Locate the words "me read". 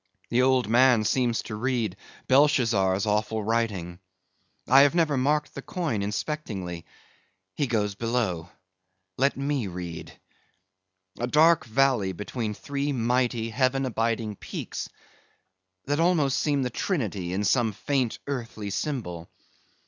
9.37-10.11